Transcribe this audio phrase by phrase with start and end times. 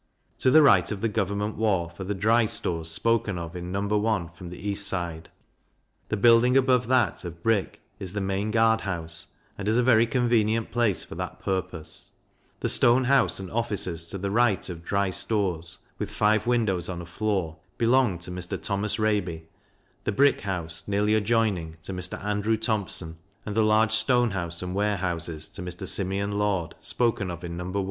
[0.39, 4.03] To the right of the Government wharf are the Dry Stores spoken of in No.
[4.07, 4.29] I.
[4.35, 5.29] from the east side.
[6.09, 9.27] The building above that, of brick, is the Main Guard house,
[9.59, 12.13] and is a very convenient place for that purpose.
[12.61, 16.89] The Stone house, and offices, to the right of the Dry Stores, with five windows
[16.89, 18.59] on a floor, belong to Mr.
[18.59, 19.43] Thomas Reiby;
[20.05, 22.19] the brick House, nearly adjoining, to Mr.
[22.23, 25.87] Andrew Thompson; and the large Stone house and Warehouses, to Mr.
[25.87, 27.69] Simeon Lord, spoken of in No.
[27.69, 27.79] I.